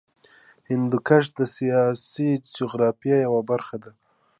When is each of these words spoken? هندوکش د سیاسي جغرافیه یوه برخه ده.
هندوکش 0.69 1.23
د 1.39 1.39
سیاسي 1.55 2.29
جغرافیه 2.57 3.17
یوه 3.25 3.41
برخه 3.51 3.75
ده. 3.83 3.91